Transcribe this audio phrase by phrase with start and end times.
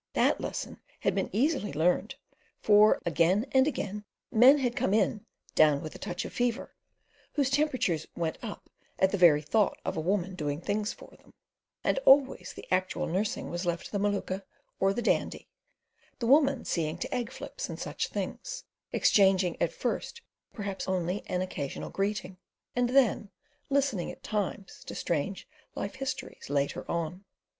[0.13, 2.15] That lesson had been easily learned;
[2.59, 6.73] for again and again men had come in "down with a touch of fever,"
[7.33, 8.67] whose temperatures went up
[8.97, 11.35] at the very thought of a woman doing things for them,
[11.83, 14.41] and always the actual nursing was left to the Maluka
[14.79, 15.47] or the Dandy,
[16.17, 21.43] the woman seeing to egg flips and such things, exchanging at first perhaps only an
[21.43, 22.39] occasional greeting,
[22.75, 23.29] and
[23.69, 27.23] listening at times to strange life histories later on.